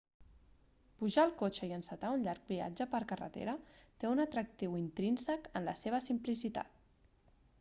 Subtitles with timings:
[0.99, 3.55] pujar al cotxe i encetar un llarg viatge per carretera
[4.03, 6.81] té un atractiu intrínsec en la seva simplicitat